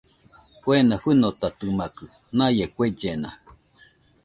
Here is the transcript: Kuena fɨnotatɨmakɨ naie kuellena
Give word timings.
Kuena 0.61 0.95
fɨnotatɨmakɨ 1.03 2.05
naie 2.37 2.65
kuellena 2.75 3.29